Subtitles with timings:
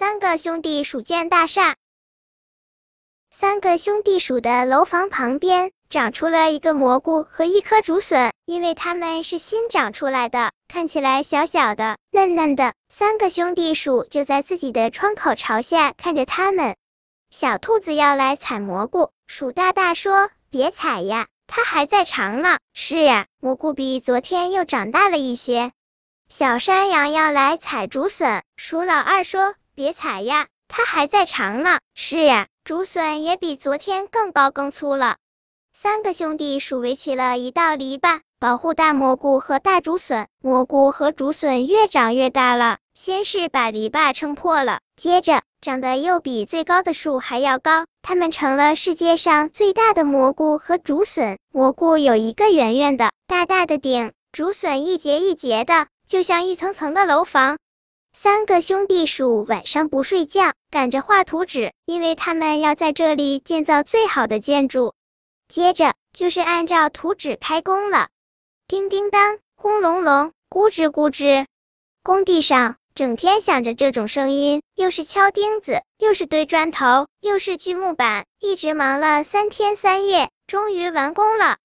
[0.00, 1.76] 三个兄弟鼠建大厦。
[3.28, 12.72] 三个兄弟鼠的楼房旁边长出了一个蘑菇和一颗竹笋，因为它们是新长出来的，看起来小小的、嫩嫩的。
[12.88, 16.76] 三个兄弟鼠就在自己的窗口朝下看着它们。
[17.28, 25.72] 小兔子要来采蘑菇，鼠大大说：“别采呀，它还在长呢。”是呀，蘑菇比昨天又长大了一些。
[26.30, 35.16] 小山羊要来采竹笋，鼠老二说：“别踩呀，它还在长呢。”是呀，竹笋也比昨天更高更粗了。
[35.72, 40.28] 三个兄弟鼠围起了一道篱笆，保护大蘑菇和大竹笋。
[40.42, 51.38] 蘑菇和竹笋越长越大了，先是把篱笆撑破了，接着长得又比最高的树还要高，它们成了世界上最大的蘑菇和竹笋。
[51.50, 55.86] 蘑菇有一个圆圆的、大大的顶，竹笋一节一节的。
[56.06, 57.56] 就像一层层的楼房，
[58.12, 64.94] 三个兄弟鼠晚上不睡觉，赶着画图纸，因为他们要在这里建造最好的建筑。
[65.48, 68.08] 接着就是按照图纸开工了，
[68.66, 71.46] 叮叮当，轰隆隆，咕吱咕吱。
[72.02, 81.58] 工地上整天响着这种声音，又是敲钉子，又是堆砖头，又是锯木板，一直忙了三天三夜，终于完工了。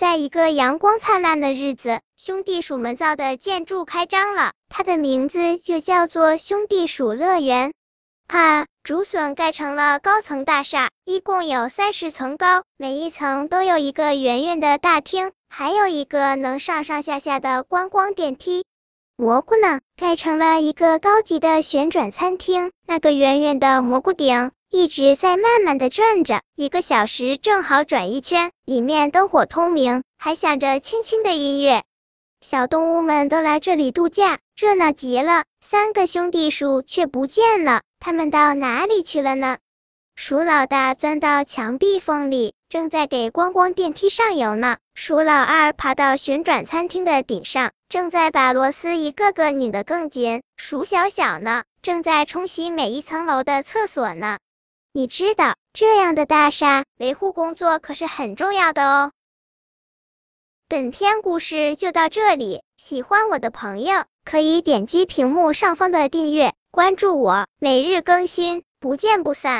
[0.00, 7.74] 在一个阳光灿烂的日子，兄弟鼠们造的建筑开张了，它的名字就叫做兄弟鼠乐园。
[8.26, 18.64] 啊，竹笋盖成了高层大厦，一共有三十层高，每一层都有一个圆圆的大厅，还有一个能上上下下的观光电梯。
[19.16, 24.50] 蘑菇呢，盖成了一个高级的旋转餐厅，那个圆圆的蘑菇顶。
[24.72, 31.82] 一直在慢慢的转着，一个小时正好转一圈，里面灯火通明，还响着轻轻的音乐。
[32.40, 35.42] 小动物们都来这里度假，热闹极了。
[35.60, 39.58] 三个兄弟鼠却不见了，他们到哪里去了呢？
[40.14, 44.76] 鼠老大钻到墙壁缝里，正在给观光电梯上油呢。
[44.94, 50.42] 鼠老二爬到旋转餐厅的顶上，正在把螺丝一个个拧得更紧。
[50.56, 54.38] 鼠小小呢，正在冲洗每一层楼的厕所呢。
[54.92, 59.12] 你知道，这样的大厦维护工作可是很重要的哦。
[60.66, 69.58] 本篇故事就到这里，喜欢我的朋友可以点击屏幕上方的订阅，关注我，每日更新，不见不散。